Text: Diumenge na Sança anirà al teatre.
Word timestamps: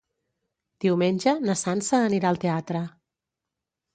Diumenge 0.85 1.33
na 1.49 1.57
Sança 1.61 2.01
anirà 2.07 2.31
al 2.31 2.41
teatre. 2.45 2.81